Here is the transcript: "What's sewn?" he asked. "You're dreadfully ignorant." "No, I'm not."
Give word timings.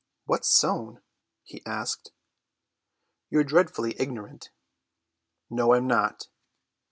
"What's 0.25 0.47
sewn?" 0.47 1.03
he 1.43 1.63
asked. 1.63 2.11
"You're 3.29 3.43
dreadfully 3.43 3.93
ignorant." 3.99 4.49
"No, 5.47 5.75
I'm 5.75 5.85
not." 5.85 6.27